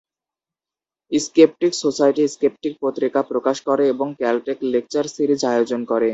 [1.11, 6.09] Sceptic Society "Skeptic" পত্রিকা প্রকাশ করে এবং ক্যালটেক লেকচার সিরিজ আয়োজন করে।